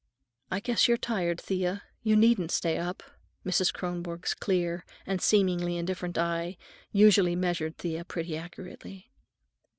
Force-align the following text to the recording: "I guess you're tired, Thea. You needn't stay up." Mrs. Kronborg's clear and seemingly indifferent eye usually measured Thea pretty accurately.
"I 0.49 0.61
guess 0.61 0.87
you're 0.87 0.97
tired, 0.97 1.39
Thea. 1.39 1.83
You 2.01 2.15
needn't 2.15 2.49
stay 2.49 2.79
up." 2.79 3.03
Mrs. 3.45 3.71
Kronborg's 3.71 4.33
clear 4.33 4.83
and 5.05 5.21
seemingly 5.21 5.77
indifferent 5.77 6.17
eye 6.17 6.57
usually 6.91 7.35
measured 7.35 7.77
Thea 7.77 8.03
pretty 8.03 8.35
accurately. 8.35 9.11